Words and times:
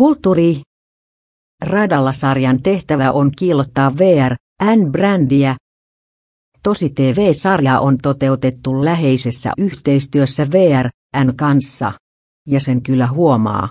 Kulttuuri. 0.00 0.62
Radalla-sarjan 1.62 2.62
tehtävä 2.62 3.12
on 3.12 3.30
kiillottaa 3.38 3.92
VR, 3.98 4.34
N-brändiä. 4.76 5.56
Tosi 6.62 6.90
TV-sarja 6.90 7.80
on 7.80 7.98
toteutettu 8.02 8.84
läheisessä 8.84 9.52
yhteistyössä 9.58 10.46
VR, 10.50 10.88
N 11.24 11.36
kanssa. 11.36 11.92
Ja 12.46 12.60
sen 12.60 12.82
kyllä 12.82 13.06
huomaa. 13.06 13.68